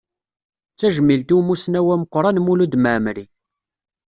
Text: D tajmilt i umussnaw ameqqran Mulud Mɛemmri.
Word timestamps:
D 0.73 0.75
tajmilt 0.79 1.29
i 1.33 1.35
umussnaw 1.39 1.87
ameqqran 1.95 2.37
Mulud 2.45 2.73
Mɛemmri. 2.83 3.25